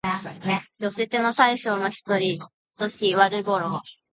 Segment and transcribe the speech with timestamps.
[0.79, 2.39] 寄せ手の大将の一人、
[2.75, 3.79] 土岐悪五郎